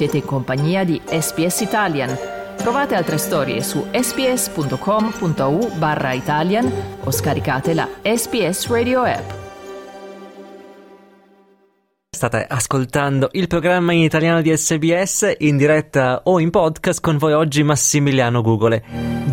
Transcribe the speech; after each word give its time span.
Siete 0.00 0.16
in 0.16 0.24
compagnia 0.24 0.82
di 0.82 0.98
SPS 1.04 1.60
Italian. 1.60 2.16
Trovate 2.56 2.94
altre 2.94 3.18
storie 3.18 3.62
su 3.62 3.84
sps.com.au 3.92 5.76
barra 5.76 6.14
Italian 6.14 6.72
o 7.04 7.10
scaricate 7.10 7.74
la 7.74 7.86
SPS 8.02 8.68
Radio 8.68 9.02
app. 9.02 9.30
State 12.08 12.46
ascoltando 12.48 13.28
il 13.32 13.46
programma 13.46 13.92
in 13.92 14.00
italiano 14.00 14.40
di 14.40 14.56
SBS 14.56 15.34
in 15.40 15.58
diretta 15.58 16.22
o 16.24 16.40
in 16.40 16.48
podcast 16.48 17.02
con 17.02 17.18
voi 17.18 17.34
oggi 17.34 17.62
Massimiliano 17.62 18.40
Gugole. 18.40 18.82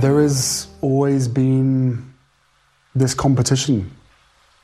There 0.01 0.21
has 0.21 0.67
always 0.81 1.29
been 1.29 2.13
this 2.93 3.15
competition 3.15 3.89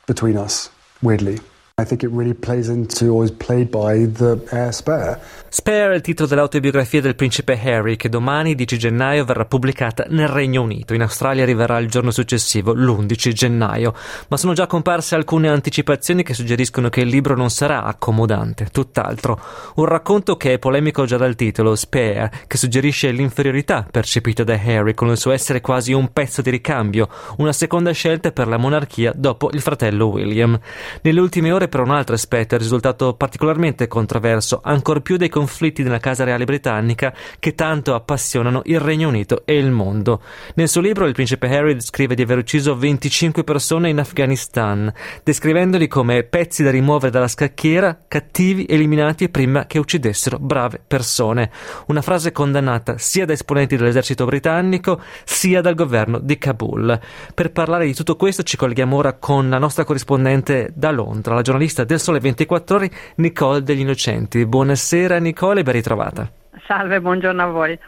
between 0.04 0.36
us, 0.36 0.70
weirdly. 1.00 1.40
I 1.76 1.84
think 1.84 2.04
it 2.04 2.10
really 2.12 2.34
plays 2.34 2.68
into 2.68 3.24
is 3.24 3.32
played 3.32 3.68
by 3.68 4.06
the 4.06 4.38
heir 4.52 4.72
spare. 4.72 5.20
Spare 5.48 5.92
è 5.92 5.94
il 5.96 6.02
titolo 6.02 6.28
dell'autobiografia 6.28 7.00
del 7.00 7.16
principe 7.16 7.60
Harry 7.60 7.96
che 7.96 8.08
domani, 8.08 8.54
10 8.54 8.78
gennaio, 8.78 9.24
verrà 9.24 9.44
pubblicata 9.44 10.04
nel 10.08 10.28
Regno 10.28 10.62
Unito. 10.62 10.94
In 10.94 11.02
Australia 11.02 11.42
arriverà 11.42 11.78
il 11.78 11.88
giorno 11.88 12.12
successivo, 12.12 12.74
l'11 12.74 13.32
gennaio. 13.32 13.92
Ma 14.28 14.36
sono 14.36 14.52
già 14.52 14.68
comparse 14.68 15.16
alcune 15.16 15.48
anticipazioni 15.48 16.22
che 16.22 16.32
suggeriscono 16.32 16.88
che 16.90 17.00
il 17.00 17.08
libro 17.08 17.34
non 17.34 17.50
sarà 17.50 17.82
accomodante, 17.82 18.68
tutt'altro. 18.70 19.40
Un 19.74 19.86
racconto 19.86 20.36
che 20.36 20.52
è 20.52 20.58
polemico 20.60 21.04
già 21.06 21.16
dal 21.16 21.34
titolo, 21.34 21.74
Spare, 21.74 22.30
che 22.46 22.56
suggerisce 22.56 23.10
l'inferiorità 23.10 23.84
percepita 23.88 24.44
da 24.44 24.54
Harry 24.54 24.94
con 24.94 25.08
il 25.08 25.16
suo 25.16 25.32
essere 25.32 25.60
quasi 25.60 25.92
un 25.92 26.12
pezzo 26.12 26.40
di 26.40 26.50
ricambio, 26.50 27.08
una 27.38 27.52
seconda 27.52 27.90
scelta 27.90 28.30
per 28.30 28.46
la 28.46 28.58
monarchia 28.58 29.12
dopo 29.12 29.50
il 29.52 29.60
fratello 29.60 30.06
William. 30.06 30.56
Nelle 31.02 31.20
ultime 31.20 31.50
ore 31.50 31.63
per 31.68 31.80
un 31.80 31.90
altro 31.90 32.14
aspetto 32.14 32.54
è 32.54 32.58
risultato 32.58 33.14
particolarmente 33.14 33.86
controverso, 33.88 34.60
ancor 34.62 35.02
più 35.02 35.16
dei 35.16 35.28
conflitti 35.28 35.82
nella 35.82 35.98
Casa 35.98 36.24
Reale 36.24 36.44
Britannica 36.44 37.14
che 37.38 37.54
tanto 37.54 37.94
appassionano 37.94 38.62
il 38.64 38.80
Regno 38.80 39.08
Unito 39.08 39.42
e 39.44 39.56
il 39.56 39.70
mondo. 39.70 40.20
Nel 40.54 40.68
suo 40.68 40.80
libro 40.80 41.06
il 41.06 41.12
principe 41.14 41.48
Harry 41.48 41.80
scrive 41.80 42.14
di 42.14 42.22
aver 42.22 42.38
ucciso 42.38 42.76
25 42.76 43.44
persone 43.44 43.88
in 43.88 43.98
Afghanistan, 43.98 44.92
descrivendoli 45.22 45.88
come 45.88 46.22
pezzi 46.22 46.62
da 46.62 46.70
rimuovere 46.70 47.10
dalla 47.10 47.28
scacchiera, 47.28 48.04
cattivi 48.06 48.66
eliminati 48.68 49.28
prima 49.28 49.66
che 49.66 49.78
uccidessero 49.78 50.38
brave 50.38 50.80
persone. 50.86 51.50
Una 51.86 52.02
frase 52.02 52.32
condannata 52.32 52.98
sia 52.98 53.24
da 53.24 53.32
esponenti 53.32 53.76
dell'esercito 53.76 54.24
britannico 54.24 55.00
sia 55.24 55.60
dal 55.60 55.74
governo 55.74 56.18
di 56.18 56.38
Kabul. 56.38 56.98
Per 57.34 57.52
parlare 57.52 57.86
di 57.86 57.94
tutto 57.94 58.16
questo 58.16 58.42
ci 58.42 58.56
colleghiamo 58.56 58.96
ora 58.96 59.14
con 59.14 59.48
la 59.48 59.58
nostra 59.58 59.84
corrispondente 59.84 60.72
da 60.74 60.90
Londra, 60.90 61.34
la 61.34 61.42
giornalista 61.42 61.52
del 61.84 62.00
Sole 62.00 62.20
24 62.20 62.76
Ore, 62.76 62.90
Nicole 63.16 63.62
degli 63.62 63.80
Innocenti. 63.80 64.46
Buonasera 64.46 65.18
Nicole 65.18 65.60
e 65.60 65.62
ben 65.62 65.74
ritrovata. 65.74 66.30
Salve, 66.66 67.00
buongiorno 67.00 67.42
a 67.42 67.46
voi. 67.46 67.78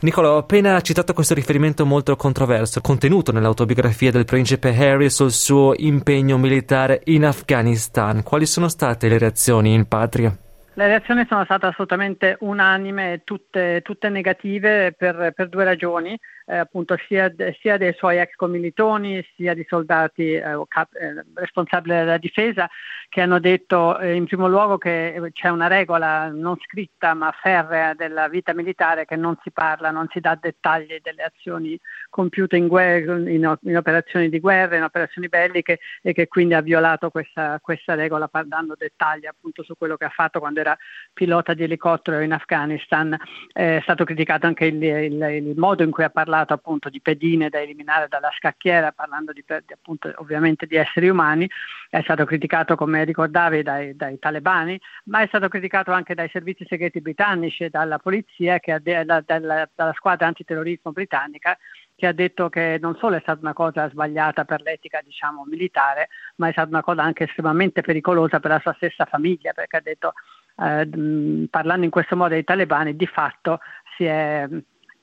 Nicolo, 0.00 0.30
ho 0.30 0.36
appena 0.38 0.80
citato 0.80 1.12
questo 1.12 1.34
riferimento 1.34 1.84
molto 1.84 2.14
controverso, 2.16 2.80
contenuto 2.80 3.32
nell'autobiografia 3.32 4.10
del 4.10 4.24
principe 4.24 4.76
Harry 4.76 5.10
sul 5.10 5.32
suo 5.32 5.72
impegno 5.76 6.38
militare 6.38 7.00
in 7.04 7.24
Afghanistan. 7.24 8.22
Quali 8.22 8.46
sono 8.46 8.68
state 8.68 9.08
le 9.08 9.18
reazioni 9.18 9.74
in 9.74 9.86
patria? 9.86 10.36
Le 10.74 10.86
reazioni 10.86 11.26
sono 11.28 11.44
state 11.44 11.66
assolutamente 11.66 12.36
unanime, 12.40 13.22
tutte, 13.24 13.80
tutte 13.82 14.08
negative 14.08 14.94
per, 14.96 15.32
per, 15.34 15.48
due 15.48 15.64
ragioni, 15.64 16.16
eh, 16.48 16.56
appunto 16.56 16.96
sia, 17.06 17.32
sia, 17.60 17.76
dei 17.76 17.92
suoi 17.94 18.18
ex 18.18 18.34
commilitoni 18.34 19.24
sia 19.36 19.54
di 19.54 19.64
soldati 19.68 20.32
eh, 20.32 20.62
cap, 20.66 20.94
eh, 20.94 21.24
responsabili 21.34 21.94
della 21.94 22.16
difesa 22.16 22.68
che 23.08 23.20
hanno 23.20 23.38
detto 23.38 23.98
eh, 23.98 24.14
in 24.14 24.24
primo 24.24 24.48
luogo 24.48 24.78
che 24.78 25.30
c'è 25.32 25.48
una 25.48 25.66
regola 25.66 26.28
non 26.28 26.56
scritta 26.58 27.14
ma 27.14 27.30
ferrea 27.32 27.94
della 27.94 28.28
vita 28.28 28.54
militare 28.54 29.04
che 29.04 29.16
non 29.16 29.36
si 29.42 29.50
parla, 29.50 29.90
non 29.90 30.06
si 30.10 30.20
dà 30.20 30.38
dettagli 30.40 30.98
delle 31.02 31.22
azioni 31.22 31.78
compiute 32.08 32.56
in, 32.56 32.66
guerra, 32.66 33.16
in, 33.16 33.58
in 33.62 33.76
operazioni 33.76 34.28
di 34.28 34.40
guerra, 34.40 34.76
in 34.76 34.82
operazioni 34.82 35.28
belliche 35.28 35.80
e 36.02 36.12
che 36.12 36.28
quindi 36.28 36.54
ha 36.54 36.62
violato 36.62 37.10
questa, 37.10 37.58
questa 37.60 37.94
regola 37.94 38.28
dando 38.44 38.74
dettagli 38.76 39.26
appunto 39.26 39.62
su 39.62 39.74
quello 39.76 39.96
che 39.96 40.04
ha 40.04 40.10
fatto 40.10 40.38
quando 40.38 40.60
era 40.60 40.76
pilota 41.12 41.52
di 41.54 41.64
elicottero 41.64 42.20
in 42.20 42.32
Afghanistan, 42.32 43.16
è 43.52 43.80
stato 43.82 44.04
criticato 44.04 44.46
anche 44.46 44.66
il, 44.66 44.82
il, 44.82 45.22
il, 45.22 45.54
modo 45.56 45.82
in 45.82 45.90
cui 45.90 46.04
ha 46.04 46.10
parlato 46.10 46.37
appunto 46.46 46.88
di 46.88 47.00
pedine 47.00 47.48
da 47.48 47.60
eliminare 47.60 48.08
dalla 48.08 48.30
scacchiera, 48.36 48.92
parlando 48.92 49.32
di, 49.32 49.44
appunto 49.48 50.12
ovviamente 50.16 50.66
di 50.66 50.76
esseri 50.76 51.08
umani, 51.08 51.48
è 51.90 52.00
stato 52.02 52.24
criticato 52.24 52.76
come 52.76 53.04
ricordavi 53.04 53.62
dai, 53.62 53.96
dai, 53.96 54.18
talebani, 54.18 54.80
ma 55.04 55.22
è 55.22 55.26
stato 55.26 55.48
criticato 55.48 55.92
anche 55.92 56.14
dai 56.14 56.28
servizi 56.30 56.64
segreti 56.68 57.00
britannici 57.00 57.68
dalla 57.68 57.98
polizia, 57.98 58.58
che, 58.58 58.78
dalla, 58.82 59.22
dalla, 59.24 59.68
dalla 59.74 59.92
squadra 59.94 60.26
antiterrorismo 60.26 60.92
britannica, 60.92 61.56
che 61.98 62.06
ha 62.06 62.12
detto 62.12 62.48
che 62.48 62.78
non 62.80 62.96
solo 62.96 63.16
è 63.16 63.20
stata 63.20 63.40
una 63.40 63.52
cosa 63.52 63.90
sbagliata 63.90 64.44
per 64.44 64.62
l'etica 64.62 65.00
diciamo, 65.04 65.44
militare, 65.44 66.08
ma 66.36 66.46
è 66.46 66.52
stata 66.52 66.68
una 66.68 66.82
cosa 66.82 67.02
anche 67.02 67.24
estremamente 67.24 67.80
pericolosa 67.80 68.38
per 68.38 68.52
la 68.52 68.60
sua 68.60 68.72
stessa 68.74 69.04
famiglia, 69.04 69.52
perché 69.52 69.78
ha 69.78 69.80
detto, 69.80 70.12
eh, 70.58 71.48
parlando 71.50 71.84
in 71.84 71.90
questo 71.90 72.14
modo 72.14 72.34
ai 72.34 72.44
talebani, 72.44 72.94
di 72.94 73.06
fatto 73.06 73.58
si 73.96 74.04
è, 74.04 74.46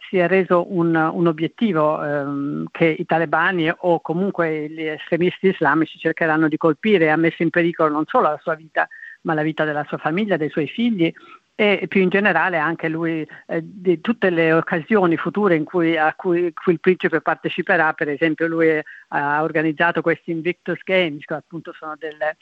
si 0.10 0.18
è 0.18 0.28
reso 0.28 0.74
un, 0.74 0.96
un 0.96 1.28
obiettivo 1.28 2.04
ehm, 2.04 2.66
che 2.72 2.86
i 2.86 3.06
talebani 3.06 3.72
o 3.76 4.02
comunque 4.02 4.70
gli 4.70 4.84
estremisti 4.84 5.48
islamici 5.48 5.98
cercheranno 5.98 6.48
di 6.48 6.58
colpire 6.58 7.12
ha 7.12 7.16
messo 7.16 7.44
in 7.44 7.50
pericolo 7.50 7.90
non 7.90 8.06
solo 8.06 8.30
la 8.30 8.40
sua 8.42 8.56
vita, 8.56 8.88
ma 9.22 9.34
la 9.34 9.42
vita 9.42 9.64
della 9.64 9.84
sua 9.88 9.98
famiglia, 9.98 10.38
dei 10.38 10.50
suoi 10.50 10.68
figli 10.68 11.14
e 11.56 11.86
più 11.88 12.02
in 12.02 12.10
generale 12.10 12.58
anche 12.58 12.90
lui 12.90 13.26
eh, 13.48 13.62
di 13.64 14.02
tutte 14.02 14.30
le 14.30 14.52
occasioni 14.52 15.16
future 15.16 15.56
in 15.56 15.64
cui, 15.64 15.98
a 15.98 16.14
cui, 16.14 16.52
cui, 16.52 16.74
il 16.74 16.82
principe 16.82 17.22
parteciperà, 17.22 17.94
per 17.94 18.10
esempio 18.10 18.46
lui 18.48 18.78
ha 19.08 19.42
organizzato 19.42 20.02
questi 20.02 20.32
Invictus 20.32 20.80
Games, 20.84 21.24
che 21.24 21.34
appunto 21.34 21.72
sono 21.72 21.96
delle 21.98 22.36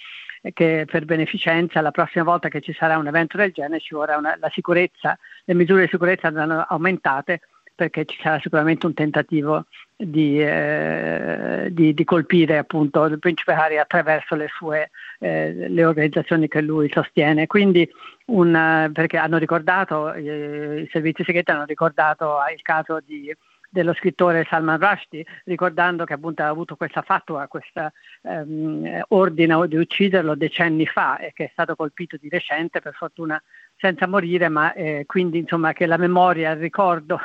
che 0.54 0.86
per 0.90 1.06
beneficenza 1.06 1.80
la 1.80 1.92
prossima 1.92 2.24
volta 2.24 2.50
che 2.50 2.60
ci 2.60 2.74
sarà 2.74 2.98
un 2.98 3.08
evento 3.08 3.38
del 3.38 3.52
genere 3.52 3.80
ci 3.80 3.94
vorrà 3.94 4.18
una, 4.18 4.36
la 4.40 4.50
sicurezza, 4.50 5.18
le 5.46 5.54
misure 5.54 5.84
di 5.84 5.90
sicurezza 5.90 6.28
andranno 6.28 6.66
aumentate 6.68 7.42
perché 7.76 8.06
ci 8.06 8.20
sarà 8.22 8.40
sicuramente 8.40 8.86
un 8.86 8.94
tentativo 8.94 9.66
di, 9.96 10.42
eh, 10.42 11.70
di, 11.72 11.94
di 11.94 12.04
colpire 12.04 12.58
appunto 12.58 13.06
il 13.06 13.20
principe 13.20 13.54
Harry 13.54 13.78
attraverso 13.78 14.36
le 14.36 14.48
sue 14.56 14.92
eh, 15.20 15.70
le 15.70 15.86
organizzazioni 15.86 16.48
che 16.48 16.62
lui 16.62 16.90
sostiene. 16.92 17.48
Quindi 17.48 17.90
un, 18.26 18.90
perché 18.94 19.18
hanno 19.18 19.38
ricordato, 19.38 20.14
eh, 20.14 20.82
i 20.82 20.90
servizi 20.92 21.24
segreti 21.24 21.52
hanno 21.52 21.66
ricordato 21.66 22.38
il 22.54 22.62
caso 22.62 23.00
di, 23.04 23.34
dello 23.70 23.94
scrittore 23.94 24.46
Salman 24.48 24.80
Rushdie, 24.80 25.26
ricordando 25.46 26.06
che 26.06 26.14
appunto 26.14 26.44
ha 26.44 26.48
avuto 26.48 26.76
questa 26.76 27.02
fatua, 27.02 27.48
questo 27.48 27.92
ehm, 28.22 29.04
ordine 29.10 29.68
di 29.68 29.78
ucciderlo 29.78 30.36
decenni 30.36 30.86
fa 30.86 31.18
e 31.18 31.32
che 31.34 31.46
è 31.46 31.50
stato 31.52 31.76
colpito 31.76 32.18
di 32.18 32.30
recente, 32.30 32.82
per 32.82 32.94
fortuna 32.94 33.42
senza 33.76 34.08
morire, 34.08 34.48
ma 34.50 34.74
eh, 34.74 35.06
quindi 35.08 35.40
insomma 35.40 35.74
che 35.74 35.88
la 35.88 35.98
memoria, 35.98 36.52
il 36.52 36.60
ricordo 36.60 37.20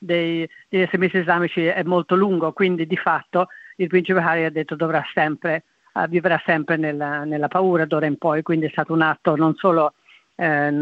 dei, 0.00 0.48
degli 0.68 0.80
estremisti 0.80 1.18
islamici 1.18 1.64
è 1.64 1.82
molto 1.82 2.16
lungo, 2.16 2.52
quindi 2.52 2.86
di 2.86 2.96
fatto 2.96 3.48
il 3.76 3.88
principe 3.88 4.20
Harry 4.20 4.44
ha 4.44 4.50
detto 4.50 4.74
dovrà 4.74 5.04
sempre, 5.12 5.64
uh, 5.92 6.06
vivrà 6.08 6.40
sempre 6.44 6.76
nella, 6.76 7.24
nella 7.24 7.48
paura 7.48 7.84
d'ora 7.84 8.06
in 8.06 8.16
poi, 8.16 8.42
quindi 8.42 8.66
è 8.66 8.70
stato 8.70 8.92
un 8.92 9.02
atto 9.02 9.36
non 9.36 9.54
solo 9.56 9.94
eh, 10.36 10.72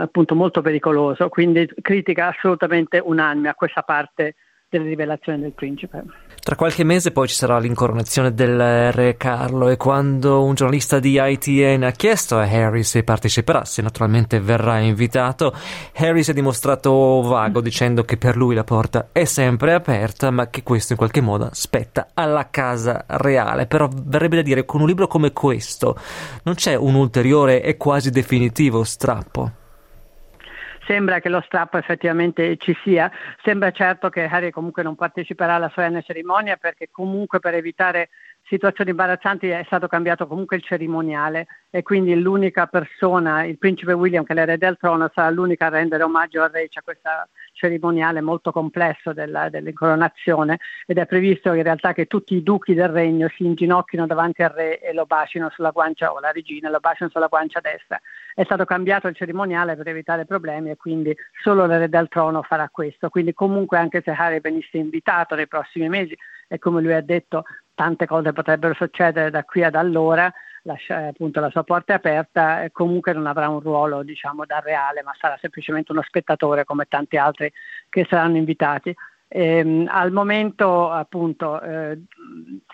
appunto 0.00 0.34
molto 0.34 0.60
pericoloso, 0.60 1.28
quindi 1.30 1.68
critica 1.80 2.28
assolutamente 2.28 3.00
unanime 3.02 3.48
a 3.48 3.54
questa 3.54 3.82
parte 3.82 4.34
delle 4.68 4.88
rivelazioni 4.88 5.40
del 5.40 5.52
principe. 5.52 6.04
Tra 6.48 6.56
qualche 6.56 6.82
mese 6.82 7.10
poi 7.10 7.28
ci 7.28 7.34
sarà 7.34 7.58
l'incoronazione 7.58 8.32
del 8.32 8.90
re 8.90 9.18
Carlo 9.18 9.68
e 9.68 9.76
quando 9.76 10.42
un 10.44 10.54
giornalista 10.54 10.98
di 10.98 11.20
ITN 11.20 11.82
ha 11.82 11.90
chiesto 11.90 12.38
a 12.38 12.44
Harry 12.44 12.84
se 12.84 13.02
parteciperà, 13.02 13.66
se 13.66 13.82
naturalmente 13.82 14.40
verrà 14.40 14.78
invitato, 14.78 15.54
Harry 15.96 16.22
si 16.22 16.30
è 16.30 16.32
dimostrato 16.32 17.20
vago 17.20 17.60
dicendo 17.60 18.02
che 18.02 18.16
per 18.16 18.38
lui 18.38 18.54
la 18.54 18.64
porta 18.64 19.08
è 19.12 19.26
sempre 19.26 19.74
aperta 19.74 20.30
ma 20.30 20.48
che 20.48 20.62
questo 20.62 20.92
in 20.92 20.98
qualche 20.98 21.20
modo 21.20 21.50
spetta 21.52 22.12
alla 22.14 22.48
casa 22.48 23.04
reale. 23.06 23.66
Però 23.66 23.86
verrebbe 23.92 24.36
da 24.36 24.42
dire 24.42 24.64
con 24.64 24.80
un 24.80 24.86
libro 24.86 25.06
come 25.06 25.34
questo 25.34 25.98
non 26.44 26.54
c'è 26.54 26.74
un 26.74 26.94
ulteriore 26.94 27.62
e 27.62 27.76
quasi 27.76 28.08
definitivo 28.08 28.84
strappo 28.84 29.52
sembra 30.88 31.20
che 31.20 31.28
lo 31.28 31.42
strappo 31.42 31.76
effettivamente 31.76 32.56
ci 32.56 32.74
sia. 32.82 33.12
Sembra 33.44 33.70
certo 33.70 34.08
che 34.08 34.24
Harry 34.24 34.50
comunque 34.50 34.82
non 34.82 34.96
parteciperà 34.96 35.56
alla 35.56 35.70
solenne 35.74 36.02
cerimonia 36.02 36.56
perché 36.56 36.88
comunque 36.90 37.40
per 37.40 37.54
evitare 37.54 38.08
situazioni 38.44 38.90
imbarazzanti 38.90 39.48
è 39.48 39.62
stato 39.66 39.86
cambiato 39.86 40.26
comunque 40.26 40.56
il 40.56 40.62
cerimoniale 40.62 41.46
e 41.68 41.82
quindi 41.82 42.18
l'unica 42.18 42.66
persona, 42.66 43.44
il 43.44 43.58
principe 43.58 43.92
William 43.92 44.24
che 44.24 44.32
è 44.32 44.34
l'erede 44.34 44.64
del 44.64 44.78
trono, 44.78 45.10
sarà 45.12 45.28
l'unica 45.28 45.66
a 45.66 45.68
rendere 45.68 46.02
omaggio 46.02 46.42
al 46.42 46.50
re, 46.50 46.68
c'è 46.68 46.80
questa 46.80 47.28
cerimoniale 47.58 48.20
molto 48.20 48.52
complesso 48.52 49.12
della, 49.12 49.48
dell'incoronazione 49.48 50.58
ed 50.86 50.98
è 50.98 51.06
previsto 51.06 51.52
in 51.52 51.62
realtà 51.62 51.92
che 51.92 52.06
tutti 52.06 52.34
i 52.36 52.42
duchi 52.42 52.74
del 52.74 52.88
regno 52.88 53.28
si 53.36 53.44
inginocchino 53.44 54.06
davanti 54.06 54.42
al 54.42 54.50
re 54.50 54.80
e 54.80 54.92
lo 54.92 55.04
bacino 55.04 55.50
sulla 55.50 55.70
guancia 55.70 56.12
o 56.12 56.20
la 56.20 56.30
regina 56.30 56.70
lo 56.70 56.78
bacino 56.78 57.10
sulla 57.10 57.26
guancia 57.26 57.60
destra. 57.60 58.00
È 58.34 58.44
stato 58.44 58.64
cambiato 58.64 59.08
il 59.08 59.16
cerimoniale 59.16 59.74
per 59.74 59.88
evitare 59.88 60.24
problemi 60.24 60.70
e 60.70 60.76
quindi 60.76 61.14
solo 61.42 61.66
l'erede 61.66 61.96
del 61.96 62.08
trono 62.08 62.42
farà 62.42 62.68
questo. 62.70 63.08
Quindi 63.08 63.34
comunque 63.34 63.78
anche 63.78 64.00
se 64.04 64.12
Harry 64.12 64.40
venisse 64.40 64.78
invitato 64.78 65.34
nei 65.34 65.48
prossimi 65.48 65.88
mesi 65.88 66.16
e 66.46 66.58
come 66.58 66.80
lui 66.80 66.94
ha 66.94 67.02
detto 67.02 67.44
tante 67.74 68.06
cose 68.06 68.32
potrebbero 68.32 68.74
succedere 68.74 69.30
da 69.30 69.44
qui 69.44 69.62
ad 69.62 69.74
allora, 69.74 70.32
lascia, 70.68 71.06
appunto 71.08 71.40
la 71.40 71.50
sua 71.50 71.64
porta 71.64 71.92
è 71.92 71.96
aperta 71.96 72.62
e 72.62 72.70
comunque 72.70 73.12
non 73.12 73.26
avrà 73.26 73.48
un 73.48 73.60
ruolo 73.60 74.02
diciamo 74.02 74.44
da 74.44 74.60
reale, 74.60 75.02
ma 75.02 75.14
sarà 75.18 75.36
semplicemente 75.40 75.92
uno 75.92 76.02
spettatore 76.02 76.64
come 76.64 76.86
tanti 76.88 77.16
altri 77.16 77.52
che 77.88 78.06
saranno 78.08 78.36
invitati. 78.36 78.94
E, 79.30 79.58
ehm, 79.58 79.88
al 79.90 80.10
momento 80.10 80.90
appunto 80.90 81.60
eh, 81.60 81.98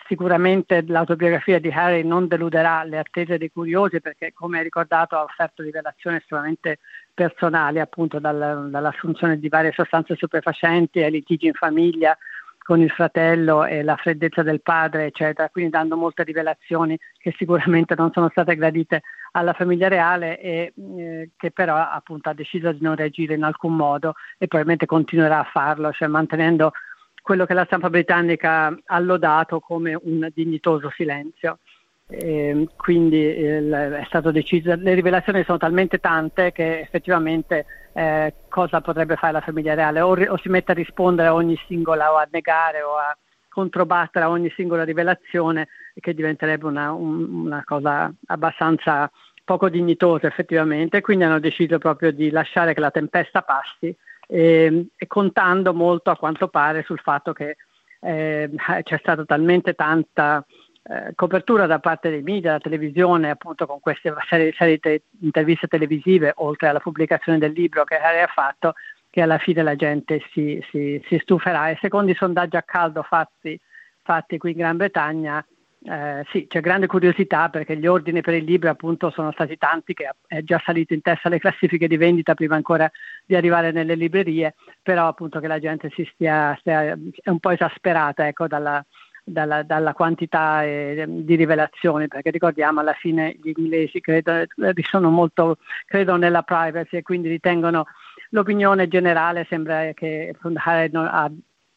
sicuramente 0.06 0.84
l'autobiografia 0.86 1.58
di 1.58 1.70
Harry 1.70 2.04
non 2.04 2.28
deluderà 2.28 2.84
le 2.84 2.98
attese 2.98 3.38
dei 3.38 3.50
curiosi 3.50 4.00
perché 4.00 4.32
come 4.32 4.62
ricordato 4.62 5.16
ha 5.16 5.22
offerto 5.22 5.62
rivelazioni 5.62 6.18
estremamente 6.18 6.78
personali 7.12 7.80
appunto 7.80 8.18
dal, 8.20 8.68
dall'assunzione 8.70 9.38
di 9.38 9.48
varie 9.48 9.72
sostanze 9.72 10.14
stupefacenti 10.14 11.02
ai 11.02 11.10
litigi 11.10 11.46
in 11.46 11.54
famiglia 11.54 12.16
con 12.64 12.80
il 12.80 12.90
fratello 12.90 13.66
e 13.66 13.82
la 13.82 13.94
freddezza 13.96 14.42
del 14.42 14.62
padre, 14.62 15.04
eccetera, 15.04 15.50
quindi 15.50 15.70
dando 15.70 15.98
molte 15.98 16.22
rivelazioni 16.24 16.98
che 17.18 17.34
sicuramente 17.36 17.94
non 17.94 18.10
sono 18.10 18.30
state 18.30 18.56
gradite 18.56 19.02
alla 19.32 19.52
famiglia 19.52 19.88
reale 19.88 20.40
e 20.40 20.72
eh, 20.96 21.30
che 21.36 21.50
però 21.50 21.76
appunto 21.76 22.30
ha 22.30 22.34
deciso 22.34 22.72
di 22.72 22.80
non 22.80 22.96
reagire 22.96 23.34
in 23.34 23.42
alcun 23.42 23.76
modo 23.76 24.14
e 24.38 24.46
probabilmente 24.46 24.86
continuerà 24.86 25.40
a 25.40 25.50
farlo, 25.52 25.92
cioè 25.92 26.08
mantenendo 26.08 26.72
quello 27.20 27.44
che 27.44 27.52
la 27.52 27.66
stampa 27.66 27.90
britannica 27.90 28.74
ha 28.84 28.98
lodato 28.98 29.60
come 29.60 29.94
un 30.02 30.30
dignitoso 30.32 30.90
silenzio. 30.90 31.58
E 32.16 32.68
quindi 32.76 33.18
il, 33.18 33.70
è 33.70 34.04
stato 34.06 34.30
deciso, 34.30 34.74
le 34.76 34.94
rivelazioni 34.94 35.42
sono 35.44 35.58
talmente 35.58 35.98
tante 35.98 36.52
che 36.52 36.80
effettivamente 36.80 37.66
eh, 37.92 38.34
cosa 38.48 38.80
potrebbe 38.80 39.16
fare 39.16 39.32
la 39.32 39.40
famiglia 39.40 39.74
reale? 39.74 40.00
O, 40.00 40.10
o, 40.10 40.36
si 40.38 40.48
mette 40.48 40.72
a 40.72 40.74
rispondere 40.74 41.28
a 41.28 41.34
ogni 41.34 41.58
singola 41.66 42.12
o 42.12 42.16
a 42.16 42.28
negare 42.30 42.82
o 42.82 42.96
a 42.96 43.16
controbattere 43.48 44.24
a 44.24 44.30
ogni 44.30 44.52
singola 44.56 44.84
rivelazione 44.84 45.68
che 46.00 46.14
diventerebbe 46.14 46.66
una, 46.66 46.92
un, 46.92 47.44
una 47.46 47.62
cosa 47.64 48.12
abbastanza 48.26 49.10
poco 49.44 49.68
dignitosa 49.68 50.26
effettivamente. 50.26 51.00
Quindi 51.00 51.24
hanno 51.24 51.40
deciso 51.40 51.78
proprio 51.78 52.12
di 52.12 52.30
lasciare 52.30 52.74
che 52.74 52.80
la 52.80 52.90
tempesta 52.90 53.42
passi 53.42 53.94
e, 54.26 54.86
e 54.96 55.06
contando 55.06 55.74
molto 55.74 56.10
a 56.10 56.16
quanto 56.16 56.48
pare 56.48 56.82
sul 56.82 56.98
fatto 56.98 57.32
che 57.32 57.56
eh, 58.00 58.50
c'è 58.82 58.98
stata 58.98 59.24
talmente 59.24 59.74
tanta 59.74 60.44
eh, 60.86 61.12
copertura 61.14 61.66
da 61.66 61.78
parte 61.78 62.10
dei 62.10 62.22
media, 62.22 62.50
della 62.50 62.58
televisione, 62.58 63.30
appunto 63.30 63.66
con 63.66 63.80
queste 63.80 64.12
serie, 64.28 64.52
serie 64.52 64.78
di 64.80 65.00
interviste 65.20 65.66
televisive, 65.66 66.32
oltre 66.36 66.68
alla 66.68 66.80
pubblicazione 66.80 67.38
del 67.38 67.52
libro 67.52 67.84
che 67.84 67.96
Harry 67.96 68.20
ha 68.20 68.26
fatto, 68.26 68.74
che 69.08 69.22
alla 69.22 69.38
fine 69.38 69.62
la 69.62 69.76
gente 69.76 70.22
si, 70.32 70.62
si, 70.70 71.02
si 71.06 71.18
stuferà. 71.20 71.70
E 71.70 71.78
secondo 71.80 72.10
i 72.10 72.14
sondaggi 72.14 72.56
a 72.56 72.62
caldo 72.62 73.02
fatti, 73.02 73.58
fatti 74.02 74.36
qui 74.36 74.50
in 74.50 74.58
Gran 74.58 74.76
Bretagna, 74.76 75.44
eh, 75.86 76.24
sì, 76.30 76.46
c'è 76.46 76.60
grande 76.60 76.86
curiosità 76.86 77.50
perché 77.50 77.76
gli 77.76 77.86
ordini 77.86 78.22
per 78.22 78.32
il 78.32 78.44
libro 78.44 78.70
appunto 78.70 79.10
sono 79.10 79.32
stati 79.32 79.58
tanti 79.58 79.92
che 79.92 80.14
è 80.26 80.42
già 80.42 80.60
salito 80.64 80.94
in 80.94 81.02
testa 81.02 81.28
alle 81.28 81.38
classifiche 81.38 81.86
di 81.86 81.98
vendita 81.98 82.34
prima 82.34 82.56
ancora 82.56 82.90
di 83.24 83.36
arrivare 83.36 83.70
nelle 83.70 83.94
librerie, 83.94 84.54
però 84.82 85.06
appunto 85.08 85.40
che 85.40 85.46
la 85.46 85.58
gente 85.58 85.90
si 85.94 86.08
stia, 86.12 86.56
stia 86.58 86.92
è 86.92 87.28
un 87.28 87.38
po' 87.38 87.50
esasperata 87.50 88.26
ecco, 88.26 88.46
dalla, 88.46 88.84
dalla, 89.24 89.62
dalla 89.62 89.94
quantità 89.94 90.62
eh, 90.64 91.04
di 91.08 91.34
rivelazioni, 91.34 92.06
perché 92.06 92.30
ricordiamo 92.30 92.80
alla 92.80 92.92
fine 92.92 93.36
gli 93.42 93.52
inglesi 93.56 94.00
credo, 94.00 94.32
eh, 94.40 94.48
sono 94.82 95.10
molto, 95.10 95.56
credono 95.86 96.18
nella 96.18 96.42
privacy 96.42 96.98
e 96.98 97.02
quindi 97.02 97.28
ritengono 97.28 97.86
l'opinione 98.30 98.88
generale 98.88 99.46
sembra 99.48 99.92
che 99.94 100.34
ha, 100.94 101.30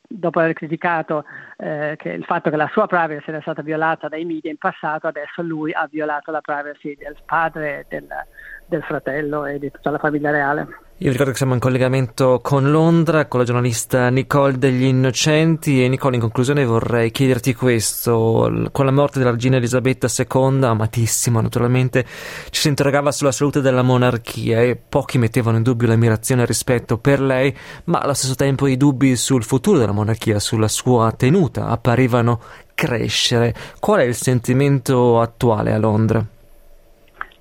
dopo 0.09 0.39
aver 0.39 0.53
criticato 0.53 1.25
eh, 1.57 1.97
il 2.03 2.23
fatto 2.23 2.49
che 2.49 2.55
la 2.55 2.69
sua 2.71 2.87
privacy 2.87 3.29
era 3.29 3.41
stata 3.41 3.61
violata 3.61 4.07
dai 4.07 4.25
media 4.25 4.51
in 4.51 4.57
passato, 4.57 5.07
adesso 5.07 5.41
lui 5.41 5.71
ha 5.71 5.87
violato 5.89 6.31
la 6.31 6.41
privacy 6.41 6.95
del 6.95 7.15
padre, 7.25 7.85
del, 7.89 8.07
del 8.67 8.83
fratello 8.83 9.45
e 9.45 9.59
di 9.59 9.71
tutta 9.71 9.89
la 9.89 9.97
famiglia 9.97 10.31
reale. 10.31 10.67
Io 11.01 11.11
ricordo 11.11 11.31
che 11.31 11.37
siamo 11.37 11.53
in 11.53 11.59
collegamento 11.59 12.39
con 12.41 12.71
Londra, 12.71 13.27
con 13.27 13.39
la 13.39 13.45
giornalista 13.45 14.09
Nicole 14.09 14.57
degli 14.57 14.85
Innocenti 14.85 15.83
e 15.83 15.87
Nicole 15.87 16.15
in 16.15 16.21
conclusione 16.21 16.65
vorrei 16.65 17.11
chiederti 17.11 17.53
questo, 17.53 18.69
con 18.71 18.85
la 18.85 18.91
morte 18.91 19.19
della 19.19 19.29
regina 19.29 19.57
Elisabetta 19.57 20.07
II, 20.07 20.63
amatissima 20.63 21.39
naturalmente, 21.39 22.03
ci 22.49 22.61
si 22.61 22.67
interrogava 22.69 23.11
sulla 23.11 23.31
salute 23.31 23.61
della 23.61 23.83
monarchia 23.83 24.59
e 24.61 24.75
pochi 24.75 25.19
mettevano 25.19 25.57
in 25.57 25.63
dubbio 25.63 25.87
l'ammirazione 25.87 26.41
e 26.41 26.43
il 26.45 26.49
rispetto 26.49 26.97
per 26.97 27.21
lei, 27.21 27.55
ma 27.83 27.99
allo 27.99 28.15
stesso 28.15 28.33
tempo 28.33 28.65
i 28.65 28.75
dubbi 28.75 29.15
sul 29.15 29.43
futuro 29.43 29.77
della 29.77 29.91
monarchia, 29.91 30.39
sulla 30.39 30.67
sua 30.67 31.11
tenuta 31.11 31.67
apparivano 31.67 32.41
crescere. 32.73 33.53
Qual 33.79 33.99
è 33.99 34.03
il 34.03 34.15
sentimento 34.15 35.21
attuale 35.21 35.73
a 35.73 35.77
Londra? 35.77 36.25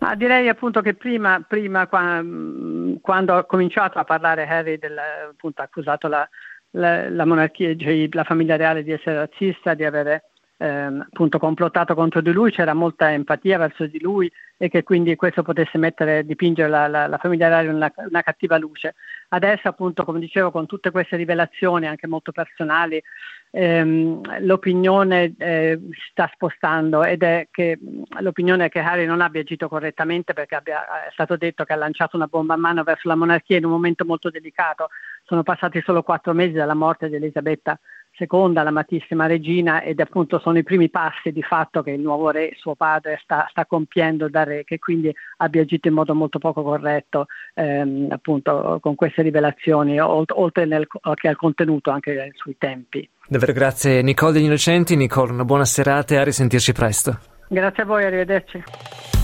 Ma 0.06 0.14
direi 0.14 0.48
appunto 0.48 0.82
che 0.82 0.94
prima, 0.94 1.44
prima 1.46 1.88
quando 1.88 3.34
ho 3.34 3.44
cominciato 3.44 3.98
a 3.98 4.04
parlare 4.04 4.46
Harry, 4.46 4.78
del, 4.78 4.96
appunto, 4.96 5.62
ha 5.62 5.64
accusato 5.64 6.06
la, 6.06 6.28
la, 6.70 7.10
la, 7.10 7.24
monarchia, 7.24 7.74
la 8.12 8.22
famiglia 8.22 8.54
reale 8.54 8.84
di 8.84 8.92
essere 8.92 9.16
razzista, 9.16 9.74
di 9.74 9.84
avere 9.84 10.30
ehm, 10.58 11.06
appunto 11.10 11.40
complottato 11.40 11.96
contro 11.96 12.20
di 12.20 12.30
lui, 12.30 12.52
c'era 12.52 12.72
molta 12.72 13.12
empatia 13.12 13.58
verso 13.58 13.86
di 13.86 14.00
lui 14.00 14.30
e 14.56 14.68
che 14.68 14.84
quindi 14.84 15.16
questo 15.16 15.42
potesse 15.42 15.76
mettere, 15.76 16.24
dipingere 16.24 16.68
la, 16.68 16.86
la, 16.86 17.08
la 17.08 17.18
famiglia 17.18 17.48
reale 17.48 17.68
in 17.68 17.74
una, 17.74 17.92
una, 17.96 18.22
cattiva 18.22 18.58
luce. 18.58 18.94
Adesso 19.28 19.68
appunto, 19.68 20.04
come 20.04 20.20
dicevo, 20.20 20.50
con 20.50 20.66
tutte 20.66 20.90
queste 20.90 21.16
rivelazioni 21.16 21.86
anche 21.86 22.06
molto 22.06 22.32
personali, 22.32 23.02
ehm, 23.50 24.44
l'opinione 24.44 25.34
eh, 25.38 25.78
si 25.90 26.10
sta 26.10 26.30
spostando 26.32 27.04
ed 27.04 27.22
è 27.22 27.48
che 27.50 27.78
l'opinione 28.20 28.66
è 28.66 28.68
che 28.68 28.80
Harry 28.80 29.06
non 29.06 29.20
abbia 29.20 29.40
agito 29.40 29.68
correttamente 29.68 30.32
perché 30.32 30.54
abbia, 30.54 31.06
è 31.06 31.10
stato 31.12 31.36
detto 31.36 31.64
che 31.64 31.72
ha 31.72 31.76
lanciato 31.76 32.16
una 32.16 32.26
bomba 32.26 32.54
a 32.54 32.58
mano 32.58 32.82
verso 32.82 33.08
la 33.08 33.16
monarchia 33.16 33.56
in 33.56 33.64
un 33.64 33.72
momento 33.72 34.04
molto 34.04 34.30
delicato. 34.30 34.88
Sono 35.24 35.42
passati 35.42 35.82
solo 35.84 36.02
quattro 36.02 36.32
mesi 36.32 36.52
dalla 36.52 36.74
morte 36.74 37.08
di 37.08 37.16
Elisabetta 37.16 37.78
seconda 38.16 38.62
l'amatissima 38.62 39.26
regina 39.26 39.82
ed 39.82 40.00
appunto 40.00 40.38
sono 40.38 40.58
i 40.58 40.62
primi 40.62 40.88
passi 40.88 41.32
di 41.32 41.42
fatto 41.42 41.82
che 41.82 41.90
il 41.90 42.00
nuovo 42.00 42.30
re, 42.30 42.52
suo 42.56 42.74
padre, 42.74 43.20
sta, 43.22 43.46
sta 43.50 43.66
compiendo 43.66 44.28
da 44.28 44.44
re, 44.44 44.64
che 44.64 44.78
quindi 44.78 45.14
abbia 45.38 45.62
agito 45.62 45.88
in 45.88 45.94
modo 45.94 46.14
molto 46.14 46.38
poco 46.38 46.62
corretto 46.62 47.26
ehm, 47.54 48.08
appunto 48.10 48.78
con 48.80 48.94
queste 48.94 49.22
rivelazioni, 49.22 49.98
oltre 50.00 50.64
nel, 50.64 50.86
che 51.14 51.28
al 51.28 51.36
contenuto 51.36 51.90
anche 51.90 52.32
sui 52.34 52.56
tempi. 52.58 53.08
Davvero 53.28 53.52
grazie 53.52 54.02
Nicole 54.02 54.32
degli 54.32 54.44
Innocenti, 54.44 54.96
Nicole 54.96 55.32
una 55.32 55.44
buona 55.44 55.64
serata 55.64 56.14
e 56.14 56.18
a 56.18 56.24
risentirci 56.24 56.72
presto. 56.72 57.18
Grazie 57.48 57.82
a 57.82 57.86
voi, 57.86 58.04
arrivederci. 58.04 58.62